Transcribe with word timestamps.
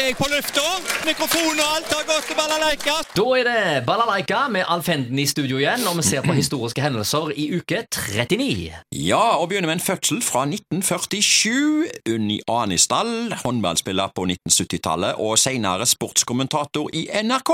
er 0.00 0.10
jeg 0.10 0.16
på 0.18 0.26
lufta. 0.28 0.62
Mikrofon 1.06 1.56
og 1.56 1.68
alt 1.76 1.92
har 1.94 2.04
gått 2.08 2.26
til 2.28 2.36
balalaika. 2.38 2.96
Da 3.16 3.24
er 3.38 3.48
det 3.48 3.60
Balalaika 3.86 4.42
med 4.52 4.66
Alf 4.68 4.90
Henden 4.92 5.18
i 5.18 5.26
studio 5.28 5.60
igjen, 5.60 5.86
og 5.88 5.96
vi 6.00 6.04
ser 6.04 6.24
på 6.26 6.36
historiske 6.36 6.84
hendelser 6.84 7.32
i 7.32 7.48
uke 7.56 7.82
39. 7.94 8.76
Ja, 8.92 9.22
og 9.40 9.48
begynner 9.48 9.70
med 9.70 9.78
en 9.78 9.86
fødsel 9.86 10.20
fra 10.24 10.44
1947. 10.44 12.12
Unni 12.12 12.40
Anisdal, 12.50 13.34
håndballspiller 13.44 14.12
på 14.16 14.28
1970-tallet 14.28 15.22
og 15.22 15.38
senere 15.40 15.88
sportskommentator 15.88 16.92
i 16.92 17.06
NRK. 17.24 17.52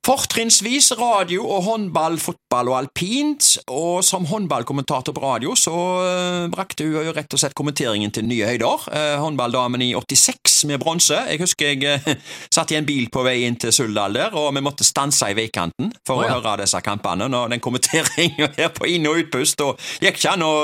Fortrinnsvis 0.00 0.94
radio 0.96 1.42
og 1.44 1.66
håndball, 1.66 2.14
fotball 2.24 2.70
og 2.72 2.76
alpint, 2.78 3.58
og 3.68 3.98
som 4.00 4.24
håndballkommentator 4.24 5.12
på 5.12 5.20
radio 5.20 5.52
så 5.52 5.74
eh, 6.00 6.46
brakte 6.48 6.86
hun 6.86 7.04
jo 7.04 7.12
rett 7.12 7.36
og 7.36 7.42
slett 7.42 7.52
kommenteringen 7.58 8.08
til 8.16 8.24
nye 8.24 8.46
høyder. 8.48 8.86
Eh, 8.96 9.16
håndballdamen 9.20 9.84
i 9.84 9.90
86 9.92 10.62
med 10.70 10.80
bronse. 10.80 11.18
Jeg 11.28 11.42
husker 11.42 11.74
jeg 11.74 11.84
eh, 11.84 12.24
satt 12.56 12.72
i 12.72 12.78
en 12.78 12.88
bil 12.88 13.10
på 13.12 13.26
vei 13.26 13.42
inn 13.44 13.58
til 13.60 13.74
Suldal 13.76 14.16
der, 14.16 14.32
og 14.40 14.54
vi 14.56 14.62
måtte 14.64 14.86
stanse 14.88 15.28
i 15.28 15.36
veikanten 15.36 15.92
for 16.08 16.22
Å, 16.22 16.24
ja. 16.24 16.38
å 16.38 16.40
høre 16.40 16.62
disse 16.62 16.80
kampene. 16.86 17.28
Og 17.28 17.52
den 17.52 17.60
kommenteringen 17.60 18.56
her 18.60 18.72
på 18.72 18.88
inn- 18.88 19.10
og 19.10 19.20
utpust, 19.20 19.60
og 19.66 19.76
gikk 20.00 20.16
ikke 20.16 20.32
an 20.32 20.46
å 20.46 20.54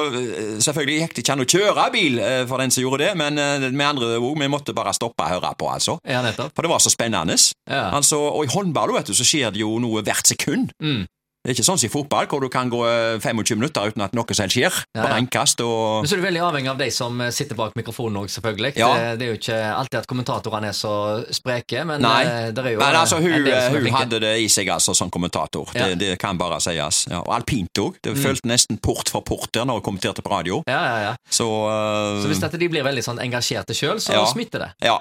Selvfølgelig 0.64 0.96
gikk 1.02 1.12
det 1.12 1.22
ikke 1.22 1.34
an 1.34 1.42
å 1.44 1.48
kjøre 1.52 1.86
bil 1.92 2.18
eh, 2.24 2.40
for 2.48 2.64
den 2.64 2.72
som 2.72 2.86
gjorde 2.86 3.04
det, 3.04 3.12
men 3.20 3.36
vi 3.36 3.68
med 3.76 3.90
andre 3.90 4.14
ord, 4.16 4.40
vi 4.40 4.48
måtte 4.48 4.72
bare 4.76 4.96
stoppe 4.96 5.28
og 5.28 5.36
høre 5.36 5.52
på, 5.60 5.68
altså. 5.68 5.98
Ja. 6.08 6.24
For 6.24 6.64
det 6.64 6.72
var 6.72 6.80
så 6.80 6.92
spennende. 6.92 7.36
Ja. 7.68 7.90
Altså, 7.92 8.22
og 8.32 8.46
i 8.46 8.52
håndball 8.54 8.96
vet 8.96 9.12
du, 9.12 9.14
så 9.16 9.25
skjer 9.26 9.52
det 9.54 9.60
jo 9.64 9.76
noe 9.82 10.02
hvert 10.06 10.26
sekund. 10.32 10.72
Mm. 10.82 11.04
Det 11.46 11.52
er 11.52 11.60
ikke 11.60 11.66
sånn 11.68 11.78
som 11.78 11.86
i 11.86 11.90
fotball, 11.92 12.24
hvor 12.26 12.40
du 12.42 12.48
kan 12.50 12.66
gå 12.72 12.78
eh, 12.90 13.20
25 13.22 13.54
minutter 13.60 13.92
uten 13.92 14.02
at 14.02 14.16
noe 14.18 14.34
selv 14.34 14.50
skjer. 14.50 14.74
Ja, 14.96 15.04
Bare 15.04 15.12
ja. 15.14 15.18
innkast 15.22 15.60
og 15.62 16.00
Men 16.02 16.08
så 16.10 16.16
er 16.16 16.18
du 16.18 16.24
veldig 16.24 16.40
avhengig 16.42 16.70
av 16.72 16.80
de 16.80 16.88
som 16.90 17.20
eh, 17.22 17.30
sitter 17.30 17.54
bak 17.54 17.76
mikrofonen 17.78 18.18
òg, 18.24 18.32
selvfølgelig. 18.34 18.72
Ja. 18.80 18.88
Det, 18.98 19.12
det 19.20 19.28
er 19.28 19.30
jo 19.30 19.36
ikke 19.38 19.58
alltid 19.76 19.98
at 20.00 20.08
kommentatorene 20.10 20.72
er 20.72 20.74
så 20.74 20.94
spreke, 21.38 21.84
men 21.86 22.02
Nei, 22.02 22.16
eh, 22.26 22.48
det 22.50 22.64
er 22.64 22.74
jo 22.74 22.80
men 22.82 22.98
altså, 22.98 23.20
hun, 23.22 23.46
hun 23.46 23.86
hadde 23.94 24.18
det 24.26 24.32
i 24.42 24.48
seg 24.50 24.72
altså 24.74 24.96
som 24.98 25.12
kommentator. 25.14 25.70
Det, 25.76 25.92
det 26.02 26.10
kan 26.18 26.34
bare 26.40 26.58
sies. 26.66 27.04
Ja, 27.12 27.22
og 27.22 27.30
alpint 27.38 27.78
òg. 27.78 28.00
Det 28.02 28.16
Mm. 28.16 28.22
følte 28.26 28.50
nesten 28.50 28.82
port 28.82 29.14
for 29.14 29.22
port 29.22 29.52
der 29.54 29.70
når 29.70 29.78
hun 29.78 29.86
kommenterte 29.92 30.26
på 30.26 30.34
radio. 30.34 30.64
Ja, 30.66 30.82
ja, 30.82 30.98
ja. 31.12 31.14
Så, 31.30 31.46
uh... 31.46 32.24
Så 32.24 32.32
hvis 32.32 32.42
dette 32.42 32.58
de 32.58 32.72
blir 32.74 32.82
veldig 32.82 33.06
sånn 33.06 33.22
engasjerte 33.22 33.76
sjøl, 33.76 34.02
så 34.02 34.26
smitter 34.34 34.66
det. 34.66 34.72
Ja. 34.90 34.98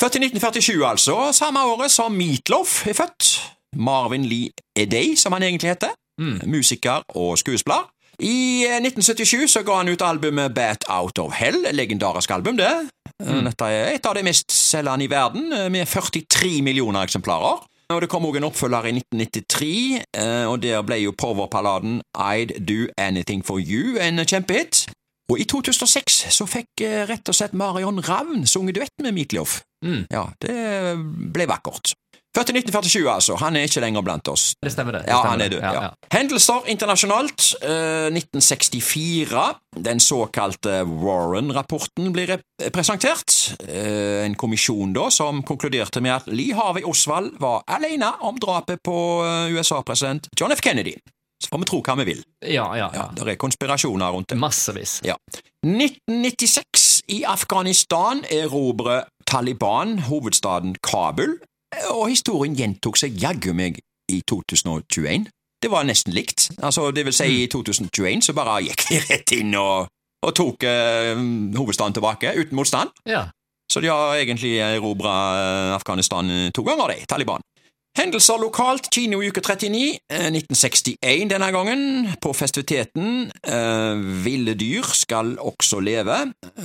Født 0.00 0.14
i 0.16 0.20
1947, 0.24 0.86
altså. 0.86 1.32
Samme 1.32 1.60
året 1.64 1.90
som 1.92 2.12
Meatloaf 2.12 2.86
er 2.88 2.96
født. 2.96 3.30
Marvin 3.76 4.24
Lee 4.24 4.48
Edey, 4.76 5.16
som 5.16 5.32
han 5.32 5.42
egentlig 5.42 5.70
heter. 5.70 5.92
Mm. 6.20 6.40
Musiker 6.46 7.02
og 7.08 7.38
skuespiller. 7.38 7.84
I 8.20 8.64
eh, 8.64 8.80
1977 8.80 9.48
så 9.48 9.62
ga 9.62 9.76
han 9.80 9.88
ut 9.88 10.02
albumet 10.04 10.54
Bat 10.54 10.84
Out 10.88 11.18
of 11.18 11.32
Hell, 11.36 11.66
legendarisk 11.72 12.30
album, 12.30 12.56
det. 12.56 12.88
Mm. 13.20 13.44
Dette 13.44 13.68
er 13.68 13.94
et 13.94 14.06
av 14.08 14.16
de 14.16 14.24
mest 14.24 14.52
selgende 14.52 15.04
i 15.04 15.10
verden, 15.10 15.52
eh, 15.52 15.68
med 15.72 15.86
43 15.86 16.62
millioner 16.62 17.04
eksemplarer. 17.04 17.60
Og 17.90 18.00
Det 18.00 18.08
kom 18.08 18.24
også 18.24 18.36
en 18.36 18.44
oppfølger 18.44 18.84
i 18.84 18.92
1993, 18.92 20.00
eh, 20.16 20.46
og 20.46 20.62
der 20.62 20.82
ble 20.82 20.96
jo 21.02 21.12
powerpalladen 21.12 22.00
I'd 22.16 22.64
Do 22.64 22.86
Anything 22.96 23.44
For 23.46 23.58
You 23.58 23.98
en 24.00 24.24
kjempehit. 24.26 24.86
Og 25.30 25.40
i 25.40 25.44
2006 25.44 26.26
så 26.34 26.46
fikk 26.46 26.80
eh, 26.80 27.02
rett 27.08 27.28
og 27.28 27.34
slett 27.34 27.52
Marion 27.52 28.00
Ravn 28.00 28.46
sunget 28.46 28.80
duett 28.80 29.02
med 29.02 29.12
Meatloaf. 29.12 29.60
Mm. 29.84 30.04
Ja, 30.12 30.26
det 30.44 30.56
ble 31.34 31.46
vakkert. 31.50 31.94
Født 32.36 32.52
i 32.52 32.54
1947, 32.60 33.08
altså. 33.10 33.34
Han 33.40 33.56
er 33.58 33.64
ikke 33.66 33.80
lenger 33.82 34.04
blant 34.06 34.28
oss. 34.30 34.52
Det 34.62 34.70
stemmer, 34.70 34.94
det. 34.94 35.00
det 35.02 35.10
Ja, 35.10 35.16
stemmer 35.18 35.30
han 35.32 35.40
er 35.40 35.48
død. 35.50 35.62
Ja, 35.64 35.72
Ja. 35.82 35.88
Hendelser 36.14 36.68
internasjonalt. 36.70 37.46
Eh, 37.62 38.06
1964. 38.14 39.54
Den 39.82 39.98
såkalte 40.00 40.84
Warren-rapporten 40.86 42.12
blir 42.14 42.36
presentert. 42.72 43.34
Eh, 43.66 44.24
en 44.28 44.34
kommisjon 44.38 44.92
da 44.94 45.08
som 45.10 45.42
konkluderte 45.42 46.00
med 46.00 46.14
at 46.20 46.26
Lee 46.30 46.54
Harvey 46.54 46.84
Oswald 46.86 47.32
var 47.40 47.64
alene 47.66 48.12
om 48.20 48.38
drapet 48.38 48.78
på 48.86 48.94
eh, 49.26 49.50
USA-president 49.56 50.28
John 50.40 50.52
F. 50.54 50.60
Kennedy. 50.62 50.94
Så 51.42 51.48
får 51.50 51.58
vi 51.58 51.64
tro 51.72 51.80
hva 51.82 51.96
vi 51.98 52.04
vil. 52.12 52.22
Ja, 52.46 52.76
ja, 52.76 52.90
Ja, 52.94 53.08
ja. 53.16 53.24
Det 53.24 53.26
er 53.32 53.36
konspirasjoner 53.40 54.12
rundt 54.12 54.28
det. 54.28 54.36
Massevis. 54.38 55.00
Ja. 55.02 55.16
1996. 55.66 57.00
I 57.10 57.24
Afghanistan 57.26 58.20
erobrer 58.30 59.04
Taliban 59.30 59.98
hovedstaden 59.98 60.74
Kabul, 60.82 61.36
og 61.94 62.08
historien 62.10 62.56
gjentok 62.58 62.98
seg 62.98 63.14
jaggu 63.22 63.52
meg 63.54 63.78
i 64.10 64.20
2021. 64.26 65.28
Det 65.62 65.70
var 65.70 65.86
nesten 65.86 66.16
likt. 66.16 66.48
Altså, 66.58 66.88
det 66.90 67.04
vil 67.06 67.14
si, 67.14 67.28
i 67.44 67.46
2021 67.52 68.24
så 68.26 68.34
bare 68.34 68.62
gikk 68.66 68.86
de 68.88 68.98
rett 69.10 69.34
inn 69.36 69.54
og, 69.60 69.90
og 70.26 70.32
tok 70.34 70.66
eh, 70.66 71.20
hovedstaden 71.54 71.94
tilbake, 71.94 72.32
uten 72.40 72.58
motstand. 72.58 72.90
Ja. 73.06 73.28
Så 73.70 73.82
de 73.84 73.92
har 73.92 74.18
egentlig 74.18 74.56
erobra 74.64 75.14
Afghanistan 75.76 76.30
eh, 76.30 76.50
to 76.50 76.66
ganger, 76.66 76.90
de, 76.90 77.06
Taliban. 77.06 77.44
Hendelser 77.98 78.38
lokalt, 78.38 78.86
kino 78.94 79.20
i 79.22 79.30
uke 79.30 79.42
39, 79.42 79.98
eh, 80.10 80.26
1961 80.30 81.30
denne 81.30 81.52
gangen. 81.54 82.10
På 82.22 82.32
festiviteten 82.34 83.30
eh, 83.46 84.02
Ville 84.24 84.54
dyr 84.58 84.90
skal 84.94 85.36
også 85.38 85.80
leve. 85.82 86.18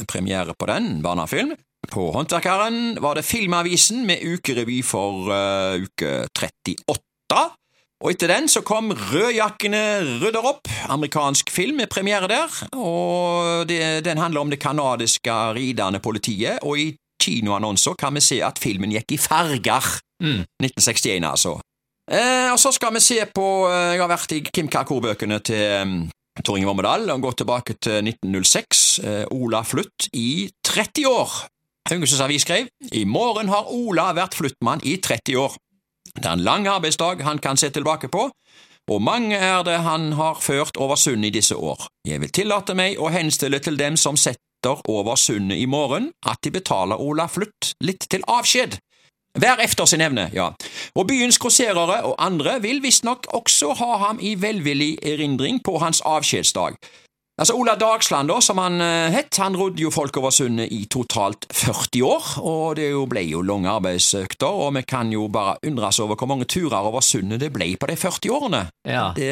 Premiere 0.09 0.57
på 0.57 0.69
den, 0.69 1.01
barnefilm. 1.05 1.53
På 1.91 2.09
Håndverkeren 2.15 2.97
var 3.03 3.17
det 3.17 3.25
Filmavisen 3.27 4.05
med 4.07 4.23
ukerevy 4.23 4.81
for 4.85 5.29
uh, 5.29 5.77
uke 5.81 6.25
38. 6.35 7.45
Og 8.03 8.11
etter 8.11 8.29
den 8.29 8.49
så 8.51 8.61
kom 8.65 8.91
Rødjakkene 8.91 9.81
rydder 10.21 10.45
opp, 10.45 10.67
amerikansk 10.91 11.49
film 11.53 11.79
med 11.81 11.89
premiere 11.89 12.27
der. 12.29 12.57
Og 12.75 13.65
det, 13.69 14.03
Den 14.05 14.21
handler 14.21 14.41
om 14.41 14.51
det 14.51 14.61
canadiske 14.61 15.31
ridende 15.55 15.99
politiet, 16.03 16.59
og 16.61 16.79
i 16.79 16.91
kinoannonser 17.23 17.95
kan 17.97 18.13
vi 18.13 18.21
se 18.21 18.41
at 18.45 18.59
filmen 18.61 18.93
gikk 18.93 19.15
i 19.15 19.21
farger. 19.21 19.87
Mm. 20.23 20.43
1961, 20.61 21.25
altså. 21.25 21.57
Eh, 22.11 22.51
og 22.53 22.59
så 22.61 22.71
skal 22.75 22.93
vi 22.93 23.01
se 23.01 23.17
på 23.33 23.45
eh, 23.65 23.95
Jeg 23.95 24.03
har 24.03 24.11
vært 24.11 24.35
i 24.35 24.43
Kim 24.45 24.67
Kakor-bøkene 24.69 25.39
til 25.41 25.81
um, 25.81 25.95
Tor 26.45 26.59
Inge 26.59 26.69
Vormedal 26.69 27.09
og 27.09 27.23
gått 27.23 27.39
tilbake 27.41 27.77
til 27.81 28.05
1906. 28.05 28.83
Eh, 29.01 29.23
Ola 29.33 29.63
Flutt 29.65 30.09
i 30.13 30.45
30 30.67 31.07
år. 31.09 31.33
Haugesunds 31.85 32.21
Avis 32.21 32.41
skrev 32.41 32.65
i 32.91 33.03
morgen 33.05 33.49
har 33.53 33.67
Ola 33.69 34.07
vært 34.17 34.33
flyttmann 34.33 34.81
i 34.81 34.95
30 34.97 35.37
år. 35.37 35.53
Det 36.15 36.25
er 36.25 36.33
en 36.33 36.45
lang 36.45 36.65
arbeidsdag 36.67 37.21
han 37.21 37.37
kan 37.37 37.59
se 37.61 37.69
tilbake 37.69 38.09
på, 38.09 38.23
og 38.89 39.01
mange 39.01 39.37
er 39.37 39.61
det 39.67 39.77
han 39.85 40.13
har 40.17 40.41
ført 40.41 40.77
over 40.81 40.97
sundet 40.97 41.29
i 41.29 41.37
disse 41.37 41.55
år. 41.55 41.85
Jeg 42.07 42.23
vil 42.23 42.33
tillate 42.33 42.73
meg 42.73 42.97
å 42.97 43.11
henstille 43.13 43.59
til 43.61 43.77
dem 43.77 43.99
som 44.01 44.17
setter 44.17 44.81
over 44.89 45.13
sundet 45.15 45.61
i 45.61 45.69
morgen, 45.69 46.09
at 46.25 46.41
de 46.41 46.55
betaler 46.57 46.97
Ola 46.97 47.27
Flytt 47.29 47.75
litt 47.85 48.09
til 48.09 48.25
avskjed. 48.25 48.79
Hver 49.37 49.61
efter 49.61 49.85
sin 49.85 50.01
evne, 50.01 50.29
ja. 50.33 50.49
Og 50.95 51.07
byens 51.07 51.37
grosserere 51.37 52.01
og 52.07 52.15
andre 52.17 52.57
vil 52.63 52.81
visstnok 52.81 53.27
også 53.35 53.75
ha 53.77 53.97
ham 54.07 54.21
i 54.23 54.33
velvillig 54.41 54.95
erindring 55.03 55.61
på 55.61 55.77
hans 55.83 56.01
avskjedsdag. 56.01 56.79
Altså, 57.35 57.53
Ola 57.59 57.73
Dagsland, 57.75 58.29
da, 58.31 58.37
som 58.39 58.59
han 58.63 58.79
eh, 58.79 59.11
het, 59.11 59.35
han 59.43 59.57
rodde 59.59 59.81
jo 59.83 59.89
folk 59.91 60.15
over 60.21 60.31
sundet 60.31 60.71
i 60.71 60.85
totalt 60.87 61.43
40 61.51 62.03
år, 62.07 62.27
og 62.47 62.77
det 62.79 62.85
jo 62.93 63.01
ble 63.11 63.25
jo 63.27 63.41
lange 63.43 63.67
arbeidsøkter, 63.67 64.47
og 64.47 64.69
vi 64.77 64.83
kan 64.87 65.09
jo 65.11 65.25
bare 65.27 65.57
undres 65.67 65.99
over 65.99 66.15
hvor 66.15 66.29
mange 66.31 66.47
turer 66.47 66.87
over 66.87 67.03
sundet 67.03 67.41
det 67.43 67.49
ble 67.51 67.73
på 67.75 67.89
de 67.91 67.97
40 67.99 68.31
årene. 68.37 68.61
Ja. 68.87 69.09
Det, 69.17 69.27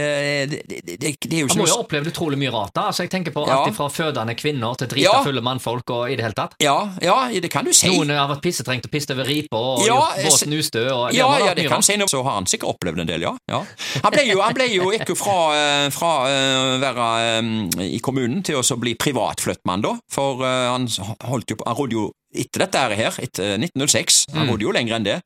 det, 0.51 0.59
det, 0.67 0.97
det, 0.99 1.13
er 1.31 1.45
jo 1.45 1.47
Han 1.53 1.61
må 1.61 1.69
jo 1.69 1.77
ha 1.77 1.85
opplevd 1.85 2.11
utrolig 2.11 2.41
mye 2.41 2.51
rart. 2.51 2.73
da. 2.75 2.89
Altså, 2.91 3.05
jeg 3.07 3.13
tenker 3.13 3.31
på 3.37 3.45
Ja. 3.47 3.61
alt 3.63 3.77
fra 3.79 3.87
fødende 3.87 4.35
kvinner 4.35 4.75
til 4.75 4.91
drita 4.91 5.07
Ja. 5.07 5.23
fulle 5.23 5.45
mannfolk 5.45 5.95
og 5.95 6.11
i 6.11 6.17
det 6.19 6.27
hele 6.27 6.35
tatt. 6.35 6.59
Ja, 6.59 6.75
ja, 7.01 7.29
det 7.31 7.51
kan 7.55 7.63
du 7.63 7.71
si. 7.71 7.87
Noen 7.87 8.11
har 8.11 8.27
vært 8.27 8.43
pissetrengt 8.43 8.83
og 8.83 8.91
pisset 8.91 9.15
over 9.15 9.31
ripa 9.31 9.55
og 9.55 9.87
Ja, 9.87 10.01
gjort 10.19 10.43
jeg 10.43 10.51
nustø. 10.51 10.83
Og 10.91 11.13
Ja, 11.15 11.31
ja, 11.39 11.53
det 11.55 11.69
kan 11.71 11.79
du 11.79 11.87
si 11.87 11.95
noe. 11.95 12.11
Så 12.11 12.19
har 12.23 12.35
han 12.35 12.51
sikkert 12.51 12.75
opplevd 12.75 12.99
en 12.99 13.07
del, 13.07 13.21
ja. 13.29 13.33
ja. 13.47 13.63
Han 14.03 14.11
ble 14.11 14.27
jo, 14.27 14.41
han 14.43 14.53
ble 14.59 14.67
jo 14.75 14.91
ikke 14.91 15.15
fra, 15.15 15.39
fra, 15.55 15.55
eh, 15.55 15.89
fra 15.95 16.13
eh, 16.27 16.75
å 16.75 16.79
være 16.83 17.09
eh, 17.39 17.92
i 17.93 17.99
kommunen 18.03 18.43
til 18.45 18.59
å 18.59 18.77
bli 18.81 18.95
privatflyttmann, 18.99 19.83
da. 19.85 19.95
For 20.11 20.41
eh, 20.45 20.69
han 20.73 20.87
holdt 21.29 21.53
jo 21.53 21.59
på 21.59 21.67
Han 21.69 21.77
rodde 21.79 21.97
jo 21.99 22.05
etter 22.33 22.65
dette 22.65 22.79
her, 22.97 23.19
etter 23.21 23.57
1906. 23.59 24.25
Han 24.33 24.47
Mm. 24.47 24.51
rodde 24.53 24.65
jo 24.67 24.71
lenger 24.73 24.95
enn 24.97 25.05
det. 25.05 25.19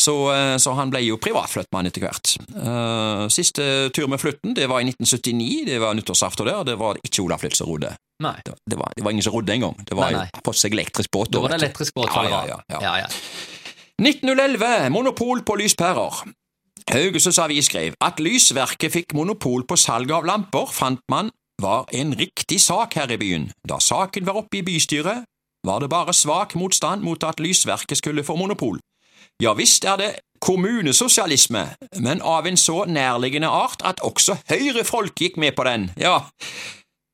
Så, 0.00 0.14
eh, 0.32 0.56
så 0.56 0.72
han 0.78 0.88
ble 0.88 1.02
jo 1.04 1.18
privatflyttmann 1.20 1.86
etter 1.90 2.00
hvert. 2.00 2.30
Uh, 2.56 3.26
Siste 3.28 3.90
tur 3.92 4.06
med 4.08 4.18
flytten 4.22 4.54
det 4.56 4.64
var 4.70 4.80
i 4.80 4.86
1979, 4.88 5.66
det 5.68 5.76
var 5.82 5.92
nyttårsaften 5.98 6.46
der. 6.48 6.62
Det 6.64 6.78
var 6.80 6.96
ikke 7.04 7.20
Ola 7.26 7.36
Flytt 7.36 7.58
som 7.58 7.68
rodde. 7.68 7.92
Det, 8.20 8.54
det, 8.68 8.78
var, 8.78 8.92
det 8.96 9.04
var 9.04 9.10
ingen 9.12 9.22
som 9.24 9.32
rodde 9.34 9.52
engang. 9.52 9.76
Det 9.84 9.96
var 9.96 10.10
Nei, 10.12 10.24
nei. 10.24 10.40
fått 10.44 10.56
seg 10.56 10.72
elektrisk 10.72 11.10
båt. 11.12 11.30
Da 11.32 11.40
var 11.44 11.52
det 11.52 11.60
elektrisk 11.60 11.94
båt. 11.94 12.08
Ja, 12.16 12.24
ja, 12.24 12.40
ja, 12.48 12.58
ja. 12.72 12.80
ja, 12.80 12.96
ja. 13.04 13.08
1911 14.00 14.88
monopol 14.92 15.42
på 15.44 15.56
lyspærer. 15.60 16.22
Haugesunds 16.90 17.38
Avis 17.38 17.68
skrev 17.68 17.94
at 18.02 18.18
Lysverket 18.22 18.92
fikk 18.92 19.12
monopol 19.14 19.66
på 19.68 19.76
salg 19.78 20.10
av 20.16 20.24
lamper, 20.26 20.66
fant 20.72 21.02
man 21.12 21.28
var 21.62 21.88
en 21.92 22.14
riktig 22.18 22.60
sak 22.60 22.94
her 22.98 23.10
i 23.12 23.18
byen. 23.20 23.50
Da 23.68 23.78
saken 23.80 24.26
var 24.26 24.40
oppe 24.42 24.60
i 24.60 24.64
bystyret, 24.66 25.26
var 25.66 25.80
det 25.80 25.90
bare 25.92 26.14
svak 26.16 26.54
motstand 26.56 27.04
mot 27.04 27.24
at 27.24 27.40
Lysverket 27.40 28.00
skulle 28.00 28.24
få 28.24 28.36
monopol. 28.36 28.80
Ja 29.40 29.52
visst 29.56 29.84
er 29.84 29.96
det 30.00 30.10
kommunesosialisme, 30.40 31.66
men 32.00 32.22
av 32.24 32.46
en 32.48 32.56
så 32.56 32.84
nærliggende 32.88 33.48
art 33.48 33.82
at 33.84 34.00
også 34.04 34.38
høyrefolk 34.48 35.20
gikk 35.20 35.36
med 35.40 35.52
på 35.56 35.66
den, 35.68 35.90
ja. 36.00 36.22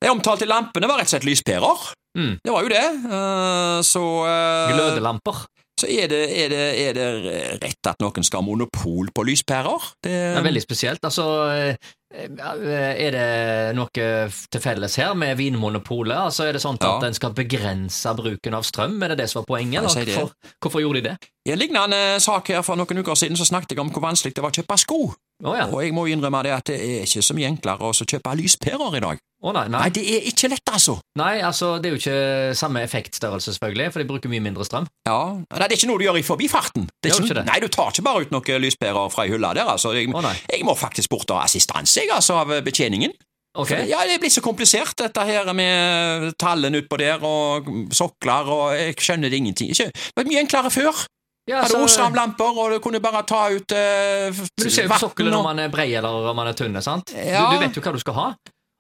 De 0.03 0.11
omtalte 0.13 0.47
lampene 0.47 0.87
var 0.87 1.01
rett 1.01 1.11
og 1.11 1.17
slett 1.17 1.27
lyspærer. 1.27 1.85
Mm. 2.17 2.33
Det 2.45 2.53
var 2.53 2.65
jo 2.65 2.73
det, 2.73 2.87
uh, 3.11 3.79
så 3.85 4.05
uh, 4.25 4.71
Glødelamper. 4.71 5.43
så 5.81 5.89
er 5.91 6.09
det, 6.09 6.23
er, 6.33 6.53
det, 6.53 6.63
er 6.87 6.97
det 6.97 7.09
rett 7.65 7.91
at 7.91 8.01
noen 8.01 8.25
skal 8.25 8.41
ha 8.41 8.47
monopol 8.47 9.11
på 9.13 9.27
lyspærer. 9.27 9.91
Det, 10.05 10.13
Det 10.13 10.39
er 10.39 10.47
veldig 10.47 10.63
spesielt. 10.65 11.05
Altså, 11.05 11.27
eh, 11.53 11.95
er 12.17 13.11
det 13.15 13.77
noe 13.77 13.91
til 13.93 14.63
felles 14.63 14.97
her 15.01 15.15
med 15.19 15.37
Vinmonopolet? 15.39 16.17
Altså, 16.17 16.47
er 16.49 16.57
det 16.57 16.63
sånn 16.63 16.79
at 16.81 16.87
Ja. 16.87 17.07
en 17.07 17.15
skal 17.15 17.35
begrense 17.37 18.15
bruken 18.17 18.55
av 18.55 18.63
strøm? 18.65 19.03
Er 19.03 19.09
det 19.09 19.19
det 19.19 19.31
som 19.31 19.43
var 19.43 19.47
poenget? 19.57 19.83
Det. 19.95 20.15
Hvorfor, 20.17 20.33
hvorfor 20.61 20.81
gjorde 20.81 21.03
de 21.03 21.09
det? 21.11 21.17
I 21.47 21.53
en 21.53 21.59
lignende 21.59 22.21
sak 22.21 22.49
her 22.49 22.63
for 22.63 22.77
noen 22.77 22.99
uker 23.05 23.15
siden 23.15 23.37
så 23.37 23.47
snakket 23.47 23.77
jeg 23.77 23.79
om 23.81 23.91
hvor 23.91 24.03
vanskelig 24.03 24.35
det 24.35 24.43
var 24.43 24.51
å 24.51 24.57
kjøpe 24.63 24.79
sko. 24.79 25.15
Oh, 25.45 25.55
ja. 25.57 25.67
Og 25.69 25.83
jeg 25.85 25.93
må 25.93 26.07
innrømme 26.09 26.43
det 26.43 26.53
at 26.57 26.65
det 26.65 26.81
er 26.81 27.05
ikke 27.05 27.23
så 27.23 27.35
mye 27.37 27.51
enklere 27.53 27.85
å 27.85 27.93
kjøpe 27.93 28.33
lyspærer 28.41 28.97
i 28.97 29.01
dag. 29.05 29.19
Oh, 29.45 29.53
nei, 29.53 29.67
nei. 29.69 29.79
Nei, 29.83 29.91
det 29.93 30.03
er 30.09 30.25
ikke 30.31 30.49
lett, 30.49 30.65
altså. 30.73 30.95
Nei, 31.21 31.43
altså, 31.45 31.75
det 31.79 31.91
er 31.91 31.93
jo 31.93 31.99
ikke 32.01 32.55
samme 32.57 32.81
effektstørrelse, 32.87 33.53
selvfølgelig, 33.53 33.91
for 33.93 34.01
de 34.01 34.07
bruker 34.09 34.33
mye 34.33 34.41
mindre 34.41 34.65
strøm. 34.65 34.87
Ja, 35.07 35.19
Nei, 35.37 35.59
Det 35.61 35.67
er 35.67 35.77
ikke 35.77 35.91
noe 35.91 36.01
du 36.01 36.07
gjør 36.07 36.19
i 36.19 36.25
forbifarten. 36.25 36.89
Det 36.89 37.11
er 37.11 37.13
Gjør 37.13 37.21
ikke, 37.21 37.29
ikke 37.29 37.37
det? 37.43 37.45
Nei, 37.51 37.59
du 37.61 37.69
tar 37.69 37.93
ikke 37.93 38.07
bare 38.09 38.25
ut 38.25 38.33
noen 38.33 38.65
lyspærer 38.65 39.13
fra 39.13 39.27
ei 39.27 39.31
hylle 39.35 39.53
der, 39.61 39.69
altså. 39.69 39.93
Jeg, 39.93 40.09
oh, 40.17 40.31
jeg 40.51 40.65
må 40.65 40.75
faktisk 40.75 41.13
bort 41.13 41.31
og 41.31 41.37
ha 41.37 41.45
assistanse, 41.45 42.06
jeg, 42.09 42.17
altså, 42.17 42.41
av 42.43 42.55
betjeningen. 42.67 43.15
Okay. 43.57 43.87
Ja, 43.89 44.03
det 44.05 44.19
blitt 44.21 44.35
så 44.35 44.43
komplisert, 44.45 44.93
dette 45.01 45.23
her 45.25 45.49
med 45.57 46.35
tallene 46.41 46.83
utpå 46.83 46.99
der, 47.01 47.23
og 47.25 47.69
sokler, 47.97 48.51
og 48.53 48.75
jeg 48.77 48.97
skjønner 49.01 49.33
det 49.33 49.39
ingenting. 49.41 49.73
Det 49.73 49.93
var 50.17 50.29
mye 50.29 50.43
enklere 50.45 50.73
før. 50.73 51.07
Ja, 51.47 51.63
Hadde 51.63 51.79
så- 51.79 51.85
Osram-lamper, 51.87 52.59
og 52.59 52.75
du 52.75 52.79
kunne 52.83 53.01
bare 53.01 53.23
ta 53.23 53.47
ut 53.55 53.71
uh, 53.73 54.35
Men 54.35 54.67
du 54.67 54.69
ser 54.69 54.89
jo 54.89 54.91
på 54.91 54.99
sokkelen 54.99 55.33
om 55.33 55.45
man 55.47 55.61
er 55.63 55.71
bred 55.71 55.95
eller 55.95 56.31
om 56.33 56.37
man 56.37 56.51
er 56.51 56.59
tynn, 56.59 56.75
sant? 56.83 57.15
Ja. 57.15 57.47
Du, 57.47 57.57
du 57.57 57.63
vet 57.63 57.77
jo 57.79 57.85
hva 57.85 57.93
du 57.95 58.03
skal 58.03 58.15
ha. 58.19 58.27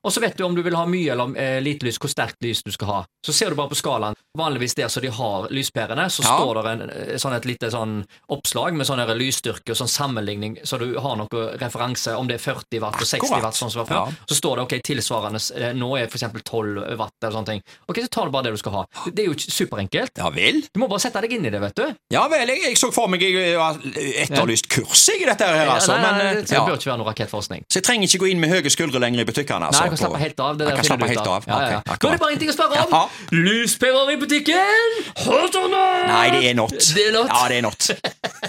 Og 0.07 0.13
så 0.15 0.21
vet 0.23 0.37
du 0.39 0.45
om 0.47 0.55
du 0.55 0.63
vil 0.63 0.75
ha 0.79 0.85
mye 0.87 1.15
eller 1.15 1.33
eh, 1.41 1.61
lite 1.63 1.87
lys, 1.87 1.97
hvor 1.99 2.11
sterkt 2.11 2.43
lys 2.43 2.61
du 2.67 2.71
skal 2.75 2.91
ha. 2.91 2.99
Så 3.27 3.33
ser 3.35 3.51
du 3.51 3.57
bare 3.59 3.71
på 3.73 3.79
skalaen. 3.79 4.15
Vanligvis 4.37 4.77
der 4.77 4.91
så 4.93 5.01
de 5.03 5.11
har 5.13 5.49
lyspærene, 5.51 6.09
så 6.13 6.23
Ja. 6.23 6.37
står 6.37 6.63
det 6.63 6.73
en, 6.73 6.91
eh, 6.91 7.17
sånn 7.17 7.37
et 7.37 7.45
lite 7.45 7.71
sånn 7.71 8.05
oppslag 8.31 8.75
med 8.75 8.87
sånn 8.87 9.01
lysstyrke 9.17 9.71
og 9.71 9.77
sånn 9.77 9.89
sammenligning, 9.89 10.59
så 10.65 10.79
du 10.79 10.99
har 10.99 11.17
noe 11.17 11.29
referanse 11.59 12.17
om 12.17 12.27
det 12.27 12.37
er 12.41 12.53
40 12.53 12.81
watt 12.81 13.01
og 13.01 13.07
60 13.07 13.41
watt, 13.43 13.55
sånn 13.55 13.71
som 13.71 13.85
var 13.85 13.87
før. 13.87 14.11
Ja. 14.11 14.27
Så 14.29 14.41
står 14.41 14.57
det 14.57 14.63
ok, 14.67 14.83
tilsvarende 14.83 15.41
eh, 15.57 15.73
nå 15.73 15.97
er 15.97 16.07
eksempel 16.07 16.43
12 16.43 16.97
watt 16.97 17.13
eller 17.23 17.33
sånne 17.33 17.47
ting. 17.47 17.63
Ok, 17.89 17.97
så 18.03 18.11
tar 18.11 18.25
du 18.25 18.31
bare 18.31 18.45
det 18.45 18.53
du 18.53 18.59
skal 18.59 18.73
ha. 18.73 18.85
Det 19.11 19.25
er 19.25 19.29
jo 19.31 19.35
superenkelt. 19.35 20.17
Ja 20.19 20.31
vel? 20.31 20.63
Du 20.73 20.81
må 20.81 20.89
bare 20.89 21.01
sette 21.01 21.21
deg 21.21 21.33
inn 21.33 21.47
i 21.47 21.51
det, 21.51 21.61
vet 21.61 21.75
du. 21.75 21.95
Ja 22.13 22.27
vel, 22.29 22.47
jeg, 22.49 22.63
jeg 22.63 22.77
så 22.81 22.93
for 22.93 23.09
meg 23.09 23.23
jeg 23.23 23.57
har 23.57 23.79
etterlyst 24.27 24.69
kurs 24.69 25.09
i 25.11 25.25
dette 25.25 25.47
her, 25.47 25.67
altså. 25.71 25.97
nei, 25.97 26.03
nei, 26.03 26.25
men, 26.35 26.45
det 26.45 26.55
ja. 26.55 26.65
bør 26.67 26.79
ikke 26.79 26.91
være 26.91 27.01
noe 27.01 27.11
rakettforskning. 27.11 27.65
Så 27.71 27.81
jeg 27.81 27.87
trenger 27.89 28.11
ikke 28.11 28.23
gå 28.25 28.31
inn 28.33 28.43
med 28.43 28.53
høye 28.53 28.73
skuldre 28.73 29.01
lenger 29.03 29.23
i 29.23 29.27
butikkene. 29.29 29.71
Altså, 29.71 29.83
Nei, 29.83 29.91
jeg 29.91 29.97
kan 29.97 30.03
slappe 30.03 30.21
helt 30.23 30.43
av. 30.43 30.59
Det 30.59 30.69
der 30.69 30.81
finner 30.83 31.01
du 31.01 31.05
ut 31.05 31.13
helt 31.13 31.33
av. 31.33 31.49
Ja, 31.49 31.59
ja, 31.61 31.71
ja. 31.77 31.81
Ok, 31.95 32.07
er 32.07 32.17
det 32.17 32.23
bare 32.23 32.37
en 32.37 32.43
ting 32.43 32.53
å 32.53 32.57
spørre 32.57 32.85
om. 32.85 32.95
Ja. 32.97 33.03
Lyspærer 33.47 34.13
i 34.13 34.19
butikken! 34.27 35.05
Hot 35.15 35.55
or 35.55 35.69
not? 35.69 36.07
Nei, 36.07 36.31
det 36.31 36.51
er 36.51 36.55
not. 36.55 36.71
Det 36.71 37.09
er 37.09 37.13
not. 37.13 37.31
Ja, 37.31 37.49
det 37.49 37.57
er 37.57 37.63
not. 37.63 37.91